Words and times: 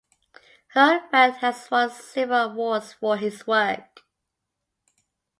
Huitfeldt 0.73 1.37
has 1.41 1.69
won 1.69 1.91
several 1.91 2.49
awards 2.49 2.93
for 2.93 3.17
his 3.17 3.45
work. 3.45 4.01